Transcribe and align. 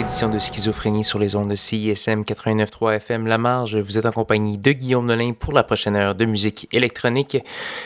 de 0.00 0.38
Schizophrénie 0.38 1.04
sur 1.04 1.18
les 1.18 1.36
ondes 1.36 1.50
de 1.50 1.56
CISM 1.56 2.22
89.3 2.22 2.96
FM 2.96 3.26
La 3.26 3.36
Marge. 3.36 3.76
Vous 3.76 3.98
êtes 3.98 4.06
en 4.06 4.12
compagnie 4.12 4.56
de 4.56 4.72
Guillaume 4.72 5.04
Nolin 5.04 5.34
pour 5.34 5.52
la 5.52 5.62
prochaine 5.62 5.94
heure 5.94 6.14
de 6.14 6.24
musique 6.24 6.66
électronique. 6.72 7.36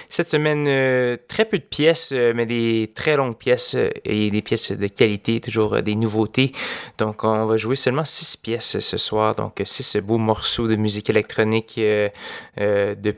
Cette 0.08 0.28
semaine, 0.28 0.66
euh, 0.68 1.16
très 1.26 1.44
peu 1.44 1.58
de 1.58 1.64
pièces, 1.64 2.12
euh, 2.12 2.32
mais 2.32 2.46
des 2.46 2.92
très 2.94 3.16
longues 3.16 3.36
pièces 3.36 3.74
euh, 3.74 3.90
et 4.04 4.30
des 4.30 4.42
pièces 4.42 4.70
de 4.70 4.86
qualité, 4.86 5.40
toujours 5.40 5.82
des 5.82 5.96
nouveautés. 5.96 6.52
Donc, 6.98 7.24
on 7.24 7.46
va 7.46 7.56
jouer 7.56 7.74
seulement 7.74 8.04
six 8.04 8.36
pièces 8.36 8.78
ce 8.78 8.96
soir. 8.96 9.34
Donc, 9.34 9.60
six 9.64 9.96
beaux 9.96 10.18
morceaux 10.18 10.68
de 10.68 10.76
musique 10.76 11.10
électronique 11.10 11.80
de 11.80 13.16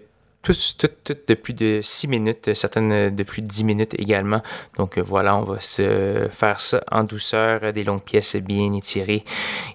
toutes, 0.55 1.12
de 1.28 1.34
plus 1.34 1.55
de 1.55 1.80
6 1.82 2.09
minutes, 2.09 2.54
certaines 2.54 3.14
de 3.14 3.23
plus 3.23 3.42
de 3.42 3.46
10 3.46 3.64
minutes 3.64 3.95
également. 3.98 4.42
Donc 4.77 4.98
euh, 4.98 5.02
voilà, 5.02 5.37
on 5.37 5.42
va 5.42 5.60
se 5.60 6.28
faire 6.30 6.60
ça 6.60 6.82
en 6.91 7.04
douceur, 7.04 7.73
des 7.73 7.84
longues 7.84 8.02
pièces 8.02 8.37
bien 8.37 8.73
étirées. 8.73 9.24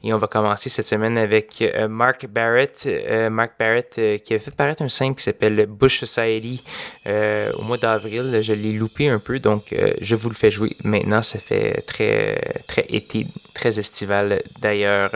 Et 0.03 0.13
on 0.13 0.17
va 0.17 0.27
commencer 0.27 0.69
cette 0.69 0.85
semaine 0.85 1.17
avec 1.17 1.61
euh, 1.61 1.87
Mark 1.87 2.27
Barrett. 2.27 2.87
Euh, 2.87 3.29
Mark 3.29 3.53
Barrett 3.59 3.99
qui 4.23 4.33
a 4.33 4.39
fait 4.39 4.55
paraître 4.55 4.81
un 4.81 4.89
simple 4.89 5.15
qui 5.15 5.23
s'appelle 5.23 5.65
Bush 5.65 5.99
Society 5.99 6.63
au 7.05 7.61
mois 7.61 7.77
d'avril. 7.77 8.39
Je 8.41 8.53
l'ai 8.53 8.73
loupé 8.73 9.09
un 9.09 9.19
peu, 9.19 9.39
donc 9.39 9.75
je 9.99 10.15
vous 10.15 10.29
le 10.29 10.35
fais 10.35 10.51
jouer 10.51 10.75
maintenant. 10.83 11.21
Ça 11.21 11.39
fait 11.39 11.81
très, 11.81 12.63
très 12.67 12.85
été, 12.89 13.27
très 13.53 13.79
estival 13.79 14.41
d'ailleurs. 14.61 15.11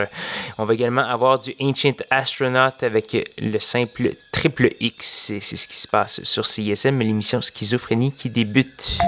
On 0.58 0.64
va 0.64 0.74
également 0.74 1.02
avoir 1.02 1.38
du 1.38 1.54
Ancient 1.60 1.96
Astronaut 2.10 2.74
avec 2.82 3.32
le 3.38 3.58
simple 3.58 4.10
Triple 4.32 4.74
X 4.80 5.32
c'est 5.46 5.56
ce 5.56 5.68
qui 5.68 5.76
se 5.76 5.86
passe 5.86 6.24
sur 6.24 6.44
CISM, 6.44 6.98
l'émission 6.98 7.40
Schizophrénie 7.40 8.10
qui 8.10 8.30
débute. 8.30 8.98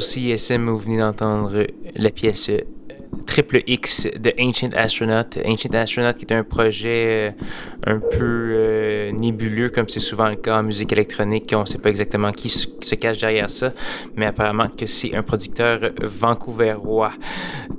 Sur 0.00 0.02
CISM, 0.02 0.68
vous 0.68 0.76
venez 0.76 0.98
d'entendre 0.98 1.66
la 1.94 2.10
pièce 2.10 2.50
euh, 2.50 2.58
Triple 3.26 3.62
X 3.66 4.06
de 4.20 4.30
Ancient 4.38 4.68
Astronaut. 4.74 5.24
Ancient 5.46 5.72
Astronaut 5.72 6.12
qui 6.12 6.26
est 6.26 6.32
un 6.32 6.44
projet 6.44 7.32
euh, 7.86 7.94
un 7.94 8.00
peu 8.00 8.18
euh, 8.20 9.10
nébuleux, 9.12 9.70
comme 9.70 9.88
c'est 9.88 10.00
souvent 10.00 10.28
le 10.28 10.34
cas 10.34 10.58
en 10.58 10.62
musique 10.64 10.92
électronique. 10.92 11.50
On 11.56 11.62
ne 11.62 11.64
sait 11.64 11.78
pas 11.78 11.88
exactement 11.88 12.30
qui 12.32 12.50
se 12.50 12.94
cache 12.94 13.20
derrière 13.20 13.50
ça, 13.50 13.72
mais 14.16 14.26
apparemment 14.26 14.68
que 14.68 14.86
c'est 14.86 15.14
un 15.14 15.22
producteur 15.22 15.80
vancouverois. 16.02 17.12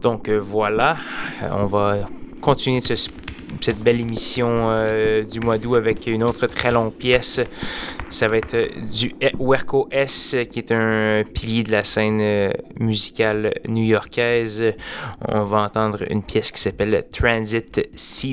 Donc 0.01 0.27
voilà, 0.27 0.97
on 1.51 1.67
va 1.67 2.08
continuer 2.41 2.80
de 2.80 2.84
se 2.84 3.10
cette 3.63 3.80
belle 3.80 4.00
émission 4.00 4.70
euh, 4.70 5.24
du 5.24 5.39
mois 5.39 5.58
d'août 5.58 5.76
avec 5.76 6.08
une 6.08 6.24
autre 6.24 6.48
très 6.48 6.72
longue 6.72 6.93
pièce. 6.93 7.39
Ça 8.10 8.28
va 8.28 8.38
être 8.38 8.54
euh, 8.54 8.67
du 8.91 9.15
Werco 9.39 9.88
S, 9.91 10.36
qui 10.52 10.60
est 10.60 10.72
un 10.72 11.24
pilier 11.24 11.63
de 11.63 11.72
la 11.72 11.84
scène 11.84 12.20
euh, 12.22 12.52
musicale 12.80 13.54
new-yorkaise. 13.67 14.74
On 15.28 15.43
va 15.43 15.60
entendre 15.60 16.04
une 16.10 16.24
pièce 16.24 16.52
qui 16.52 16.62
s'appelle 16.62 17.06
Transit 17.12 17.72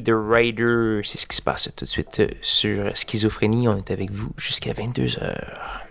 the 0.05 0.13
Rider. 0.13 1.01
C'est 1.05 1.19
ce 1.19 1.27
qui 1.27 1.37
se 1.37 1.43
passe 1.43 1.69
tout 1.77 1.85
de 1.85 1.91
suite 1.91 2.23
sur 2.43 2.97
Schizophrénie. 2.97 3.69
On 3.69 3.77
est 3.77 3.91
avec 3.91 4.11
vous 4.11 4.31
jusqu'à 4.37 4.73
22h. 4.73 5.84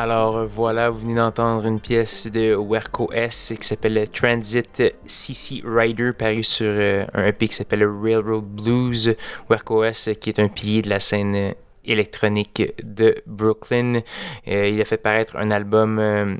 Alors 0.00 0.46
voilà, 0.46 0.90
vous 0.90 1.00
venez 1.00 1.16
d'entendre 1.16 1.66
une 1.66 1.80
pièce 1.80 2.28
de 2.30 2.54
Werco 2.54 3.10
S 3.12 3.52
qui 3.58 3.66
s'appelle 3.66 4.08
Transit 4.08 4.94
CC 5.06 5.60
Rider, 5.64 6.12
paru 6.12 6.44
sur 6.44 6.68
euh, 6.68 7.04
un 7.14 7.26
EP 7.26 7.48
qui 7.48 7.56
s'appelle 7.56 7.84
Railroad 7.84 8.44
Blues. 8.44 9.16
Werco 9.50 9.82
S 9.82 10.10
qui 10.20 10.28
est 10.30 10.38
un 10.38 10.46
pilier 10.46 10.82
de 10.82 10.88
la 10.88 11.00
scène 11.00 11.52
électronique 11.84 12.62
de 12.84 13.16
Brooklyn. 13.26 14.02
Euh, 14.46 14.68
il 14.68 14.80
a 14.80 14.84
fait 14.84 14.98
paraître 14.98 15.36
un 15.36 15.50
album 15.50 15.98
euh, 15.98 16.36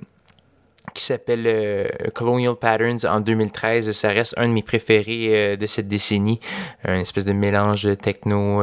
qui 0.95 1.03
s'appelle 1.03 1.91
Colonial 2.15 2.55
Patterns 2.55 3.07
en 3.11 3.19
2013. 3.19 3.91
Ça 3.91 4.11
reste 4.11 4.35
un 4.37 4.47
de 4.47 4.53
mes 4.53 4.63
préférés 4.63 5.57
de 5.57 5.67
cette 5.67 5.89
décennie. 5.89 6.39
Un 6.85 7.01
espèce 7.01 7.25
de 7.25 7.33
mélange 7.33 7.89
techno 8.01 8.63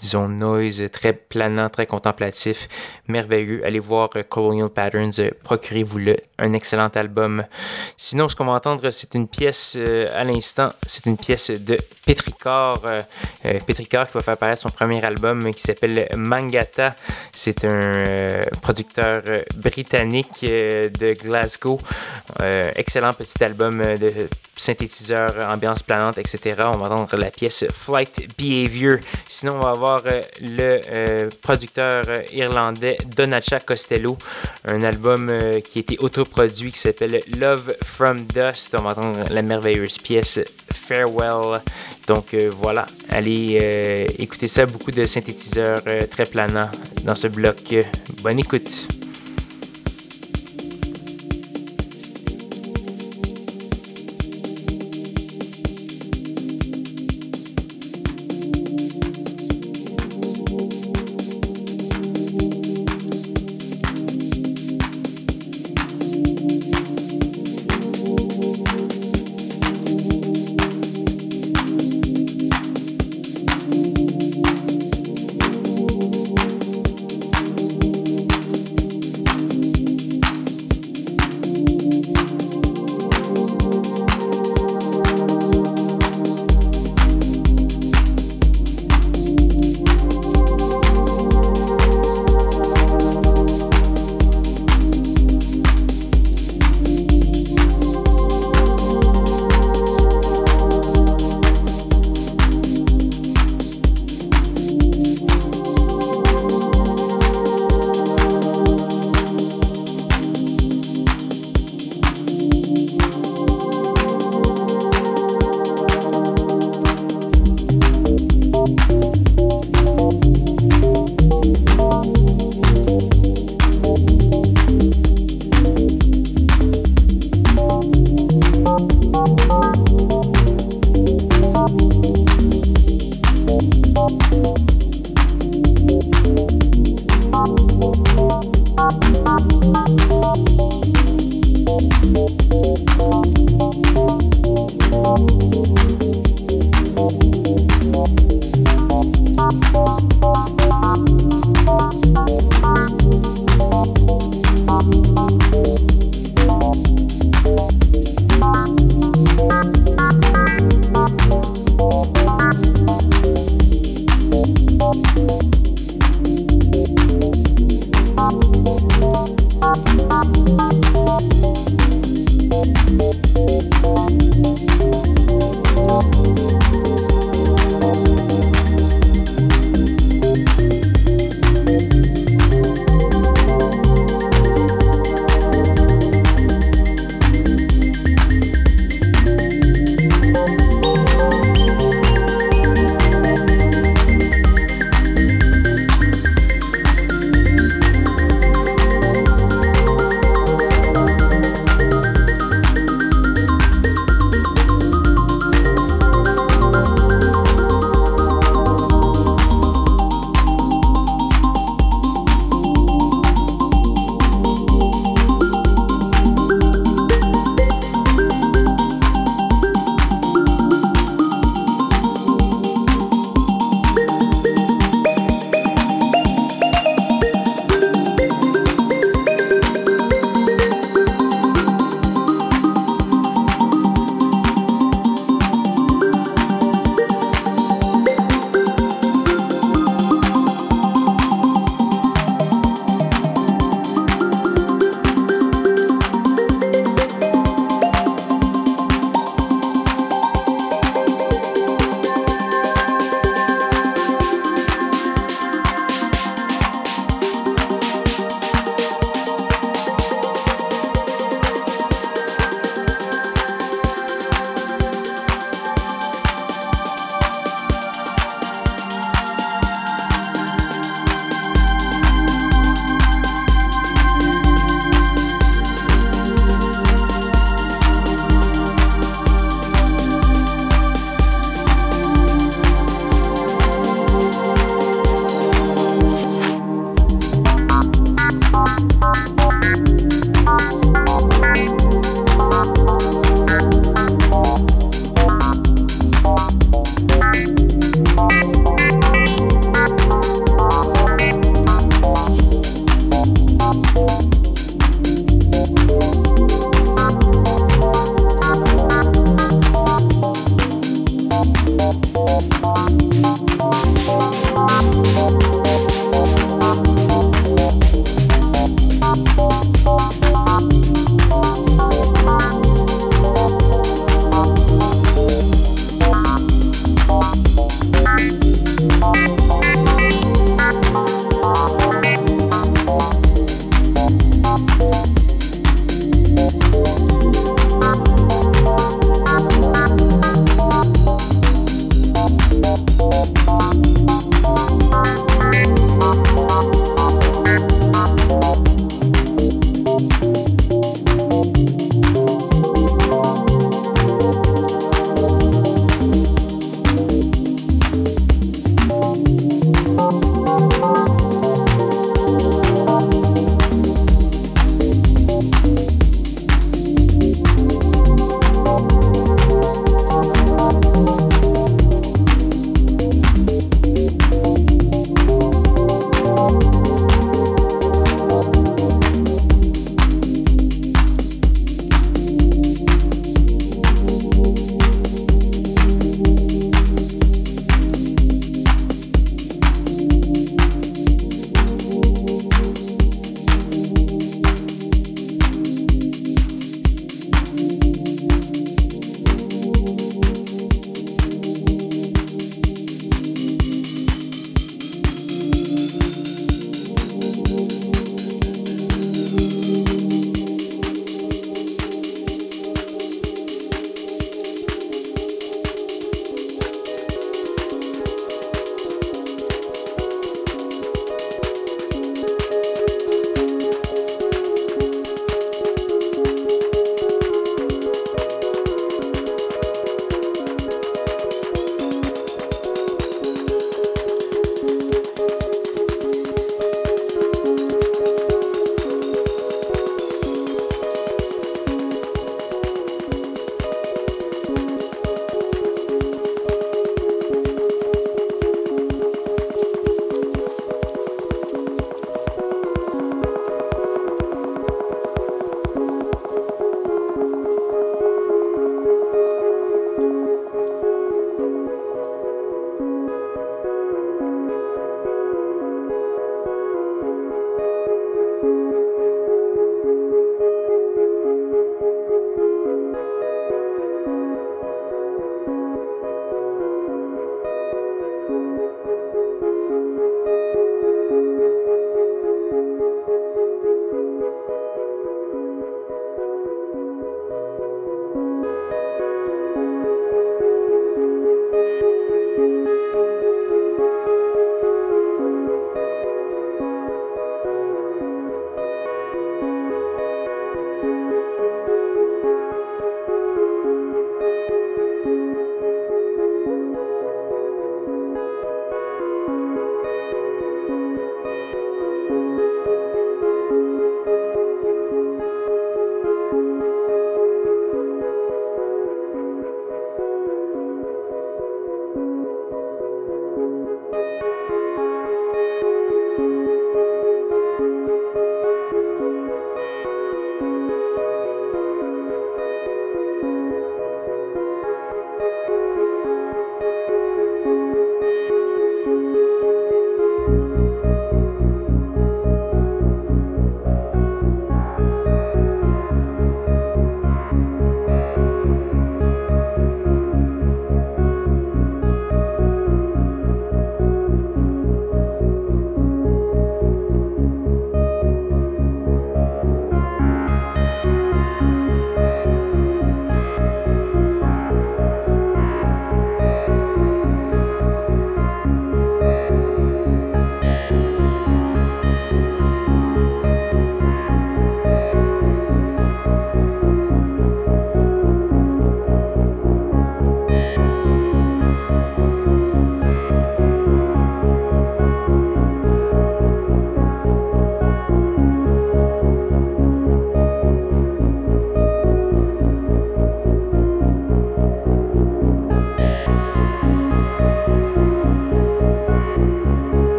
disons, 0.00 0.28
noise, 0.28 0.82
très 0.92 1.12
planant, 1.12 1.68
très 1.68 1.86
contemplatif, 1.86 2.68
merveilleux. 3.08 3.62
Allez 3.64 3.78
voir 3.78 4.10
euh, 4.16 4.22
Colonial 4.22 4.68
Patterns, 4.68 5.12
euh, 5.18 5.30
procurez-vous-le, 5.42 6.16
un 6.38 6.52
excellent 6.52 6.88
album. 6.94 7.44
Sinon, 7.96 8.28
ce 8.28 8.36
qu'on 8.36 8.44
va 8.44 8.52
entendre, 8.52 8.90
c'est 8.90 9.14
une 9.14 9.28
pièce 9.28 9.74
euh, 9.76 10.08
à 10.14 10.24
l'instant, 10.24 10.70
c'est 10.86 11.06
une 11.06 11.16
pièce 11.16 11.50
de 11.50 11.78
Petricor. 12.06 12.82
Petricor 13.66 14.06
qui 14.06 14.12
va 14.14 14.20
faire 14.20 14.34
apparaître 14.34 14.62
son 14.62 14.70
premier 14.70 15.04
album 15.04 15.52
qui 15.52 15.60
s'appelle 15.60 16.08
Mangata. 16.16 16.94
C'est 17.32 17.64
un 17.64 18.42
producteur 18.62 19.22
britannique 19.56 20.40
de 20.42 21.12
Glasgow. 21.22 21.78
excellent 22.76 23.12
petit 23.12 23.42
album 23.44 23.82
de 23.82 24.28
synthétiseur, 24.56 25.34
ambiance 25.52 25.82
planante, 25.82 26.18
etc. 26.18 26.56
On 26.74 26.78
va 26.78 26.90
entendre 26.90 27.16
la 27.16 27.30
pièce 27.30 27.64
Flight 27.72 28.28
Behavior. 28.36 28.98
Sinon, 29.28 29.56
on 29.56 29.60
va 29.60 29.70
avoir 29.70 29.87
euh, 29.96 30.20
le 30.40 30.80
euh, 30.90 31.30
producteur 31.42 32.04
euh, 32.08 32.22
irlandais 32.32 32.98
Donacha 33.16 33.60
Costello, 33.60 34.16
un 34.64 34.82
album 34.82 35.32
qui 35.64 35.78
a 35.78 35.80
été 35.80 35.98
autoproduit 35.98 36.72
qui 36.72 36.78
s'appelle 36.78 37.20
Love 37.38 37.74
from 37.84 38.22
Dust. 38.22 38.74
On 38.78 38.82
va 38.82 38.90
entendre 38.90 39.24
la 39.30 39.42
merveilleuse 39.42 39.98
pièce 39.98 40.40
Farewell. 40.72 41.60
Donc 42.06 42.34
voilà, 42.60 42.86
allez 43.10 44.06
écouter 44.18 44.48
ça, 44.48 44.66
beaucoup 44.66 44.90
de 44.90 45.04
synthétiseurs 45.04 45.82
très 46.10 46.24
planants 46.24 46.70
dans 47.04 47.16
ce 47.16 47.28
bloc. 47.28 47.74
Bonne 48.22 48.38
écoute. 48.38 49.07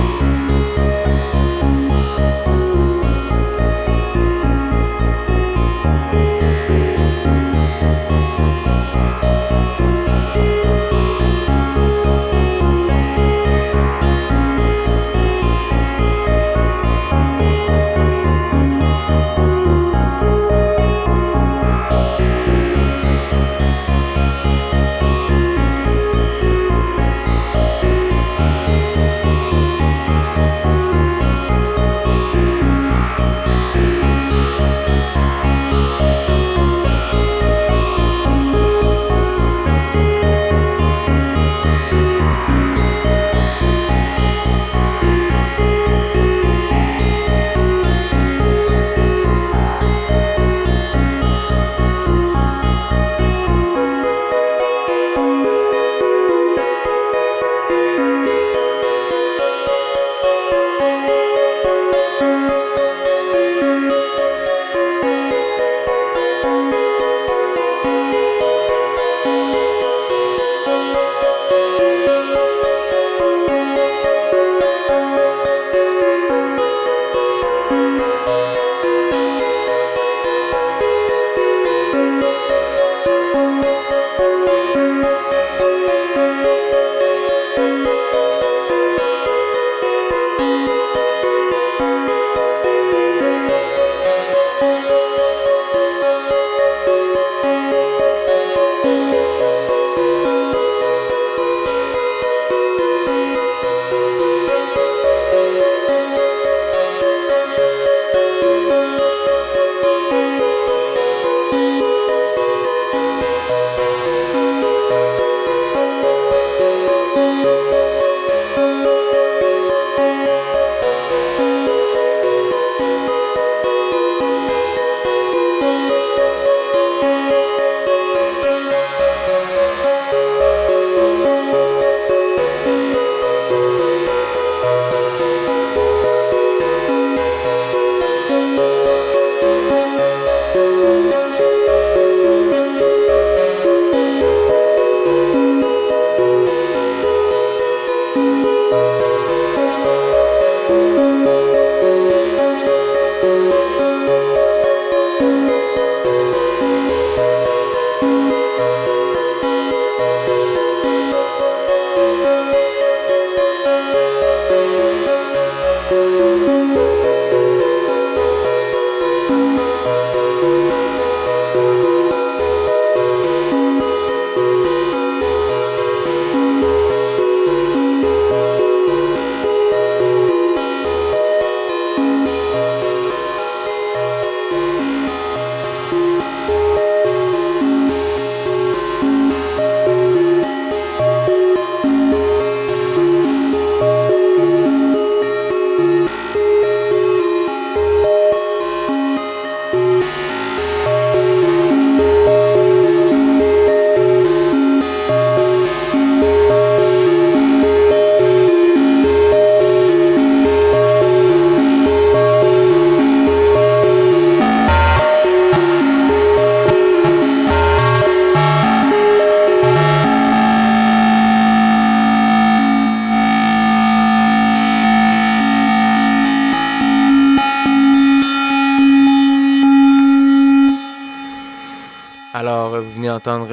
Música 33.26 33.65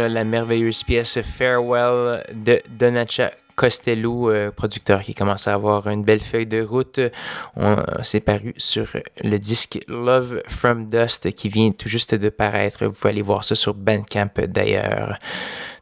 la 0.09 0.25
merveilleuse 0.25 0.83
pièce 0.83 1.21
Farewell 1.23 2.23
de 2.33 2.61
Donacha 2.69 3.31
Costello, 3.55 4.31
euh, 4.31 4.51
producteur 4.51 5.01
qui 5.03 5.15
commence 5.15 5.47
à 5.47 5.55
avoir 5.55 5.87
une 5.89 6.03
belle 6.03 6.21
feuille 6.21 6.47
de 6.47 6.63
route. 6.63 7.01
On 7.57 7.77
s'est 8.03 8.21
paru 8.21 8.55
sur 8.57 8.87
le 9.23 9.39
disque 9.39 9.81
Love 9.89 10.43
from 10.49 10.89
Dust 10.89 11.33
qui 11.33 11.49
vient 11.49 11.71
tout 11.71 11.89
juste 11.89 12.15
de 12.15 12.29
paraître. 12.29 12.87
Vous 12.87 12.93
pouvez 12.93 13.11
aller 13.11 13.23
voir 13.23 13.45
ça 13.45 13.55
sur 13.55 13.75
Bandcamp 13.75 14.31
d'ailleurs. 14.49 15.19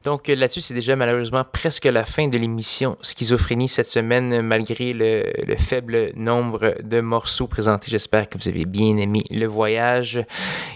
Donc 0.03 0.29
euh, 0.29 0.35
là-dessus, 0.35 0.63
c'est 0.63 0.75
déjà 0.75 0.97
malheureusement 0.97 1.45
presque 1.45 1.85
la 1.85 2.07
fin 2.07 2.29
de 2.29 2.39
l'émission 2.39 2.97
Schizophrénie 3.03 3.69
cette 3.69 3.87
semaine, 3.87 4.41
malgré 4.41 4.95
le, 4.95 5.25
faible 5.57 6.13
nombre 6.15 6.75
de 6.83 7.01
morceaux 7.01 7.47
présentés. 7.47 7.91
J'espère 7.91 8.29
que 8.29 8.39
vous 8.39 8.49
avez 8.49 8.65
bien 8.65 8.97
aimé 8.97 9.23
le 9.31 9.47
voyage. 9.47 10.25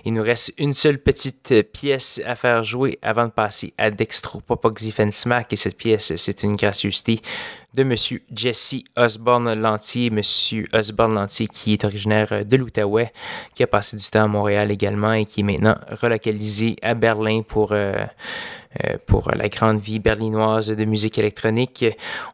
Il 0.05 0.13
nous 0.13 0.23
reste 0.23 0.53
une 0.59 0.75
seule 0.75 0.99
petite 0.99 1.63
pièce 1.73 2.21
à 2.27 2.37
faire 2.37 2.63
jouer 2.63 2.99
avant 3.01 3.25
de 3.25 3.31
passer 3.31 3.73
à 3.79 3.91
Dextro 3.91 4.43
Smack. 5.11 5.53
Et 5.53 5.57
cette 5.57 5.79
pièce, 5.79 6.15
c'est 6.17 6.43
une 6.43 6.57
gracieuseté 6.57 7.21
de 7.75 7.83
M. 7.83 7.95
Jesse 8.35 8.77
Osborne 8.97 9.55
Lantier. 9.55 10.07
M. 10.07 10.21
Osborne 10.73 11.15
Lantier 11.15 11.49
qui 11.49 11.73
est 11.73 11.85
originaire 11.85 12.45
de 12.45 12.57
l'Outaouais, 12.57 13.13
qui 13.55 13.63
a 13.63 13.67
passé 13.67 13.97
du 13.97 14.05
temps 14.05 14.25
à 14.25 14.29
Montréal 14.29 14.71
également 14.71 15.13
et 15.13 15.25
qui 15.25 15.41
est 15.41 15.45
maintenant 15.45 15.77
relocalisé 16.01 16.77
à 16.83 16.95
Berlin 16.95 17.43
pour... 17.43 17.73
Euh, 17.73 18.07
euh, 18.83 18.97
pour 19.07 19.31
la 19.33 19.49
grande 19.49 19.79
vie 19.79 20.01
berlinoise 20.01 20.67
de 20.67 20.85
musique 20.85 21.17
électronique. 21.17 21.85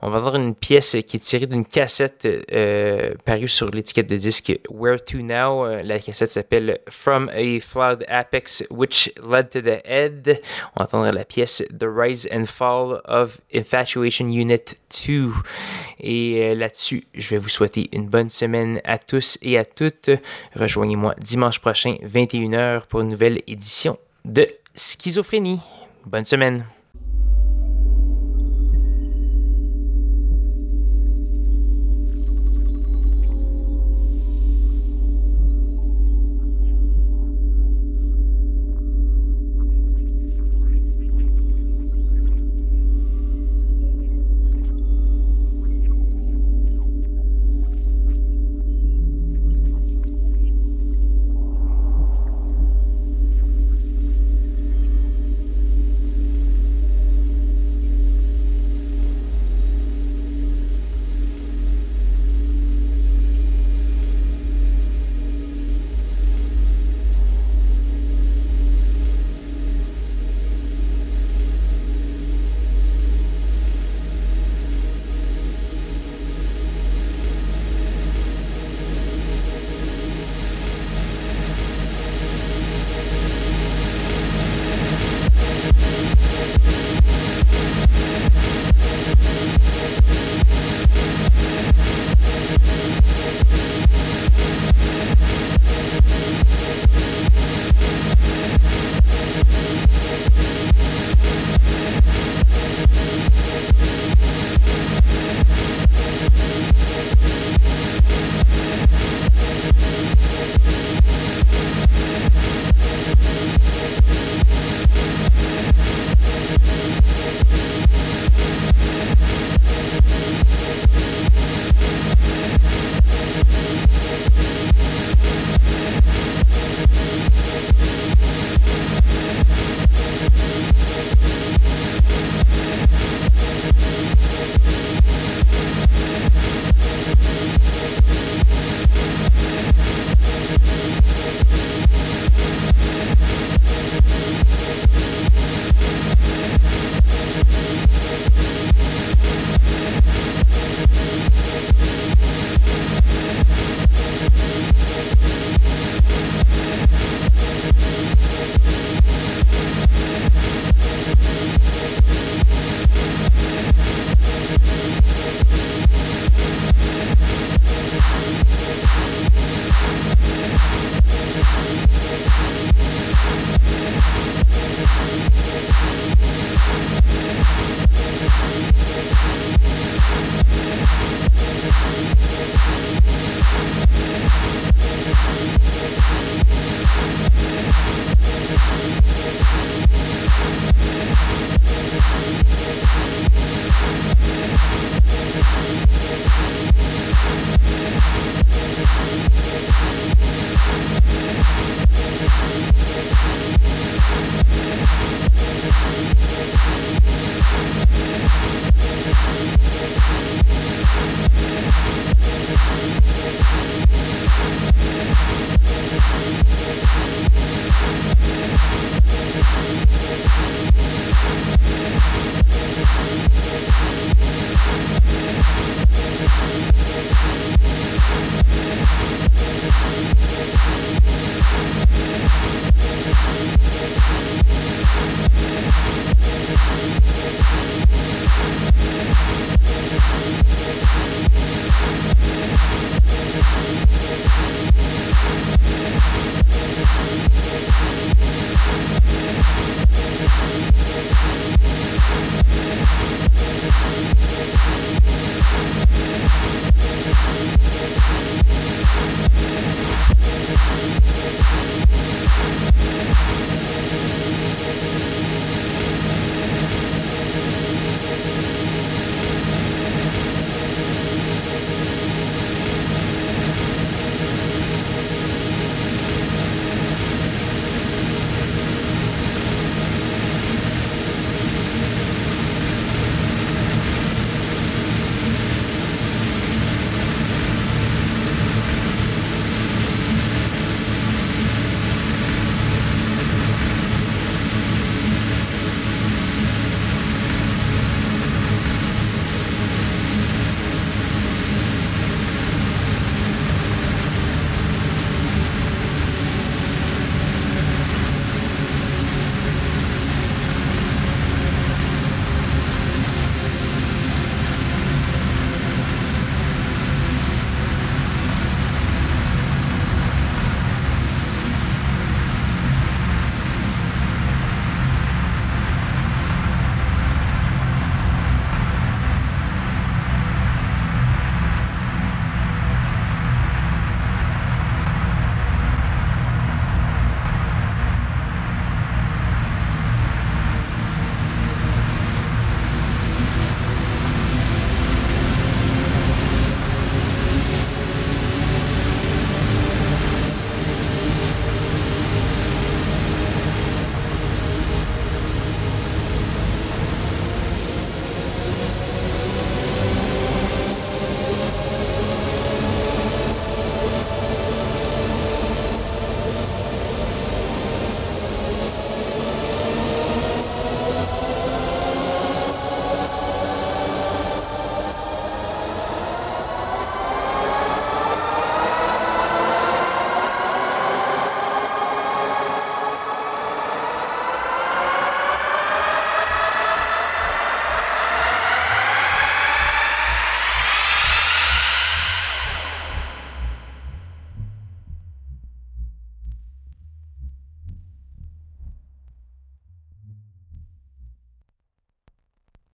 On 0.00 0.08
va 0.08 0.18
voir 0.18 0.36
une 0.36 0.54
pièce 0.54 0.96
qui 1.06 1.18
est 1.18 1.20
tirée 1.20 1.46
d'une 1.46 1.66
cassette 1.66 2.26
euh, 2.26 3.12
parue 3.26 3.46
sur 3.46 3.66
l'étiquette 3.66 4.08
de 4.08 4.16
disque 4.16 4.58
Where 4.70 5.04
to 5.04 5.18
Now. 5.18 5.82
La 5.82 5.98
cassette 5.98 6.30
s'appelle 6.30 6.78
From 6.88 7.28
a 7.28 7.60
Flood 7.60 8.06
Apex 8.08 8.64
Which 8.70 9.12
Led 9.22 9.50
to 9.50 9.60
the 9.60 9.84
Head. 9.84 10.40
On 10.78 10.84
entendra 10.84 11.12
la 11.12 11.26
pièce 11.26 11.62
The 11.78 11.84
Rise 11.84 12.26
and 12.32 12.46
Fall 12.46 13.02
of 13.04 13.42
Infatuation 13.52 14.30
Unit 14.30 14.78
2. 14.88 15.29
Et 16.00 16.54
là-dessus, 16.54 17.04
je 17.14 17.30
vais 17.30 17.38
vous 17.38 17.48
souhaiter 17.48 17.88
une 17.92 18.08
bonne 18.08 18.28
semaine 18.28 18.80
à 18.84 18.98
tous 18.98 19.38
et 19.42 19.58
à 19.58 19.64
toutes. 19.64 20.10
Rejoignez-moi 20.54 21.14
dimanche 21.20 21.58
prochain, 21.60 21.96
21h, 22.02 22.86
pour 22.86 23.00
une 23.00 23.08
nouvelle 23.08 23.42
édition 23.46 23.98
de 24.24 24.46
Schizophrénie. 24.74 25.60
Bonne 26.06 26.24
semaine. 26.24 26.64